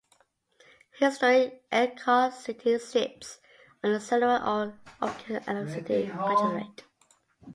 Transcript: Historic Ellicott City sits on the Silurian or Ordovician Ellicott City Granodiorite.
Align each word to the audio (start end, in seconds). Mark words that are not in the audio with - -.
Historic 0.97 1.61
Ellicott 1.71 2.33
City 2.33 2.79
sits 2.79 3.37
on 3.83 3.91
the 3.93 3.99
Silurian 3.99 4.41
or 4.41 4.79
Ordovician 4.99 5.47
Ellicott 5.47 5.69
City 5.73 6.07
Granodiorite. 6.07 6.79